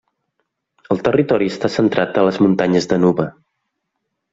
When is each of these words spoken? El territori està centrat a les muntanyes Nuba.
El 0.95 1.01
territori 1.09 1.51
està 1.55 1.71
centrat 1.75 2.21
a 2.23 2.27
les 2.31 2.43
muntanyes 2.47 2.93
Nuba. 3.07 3.33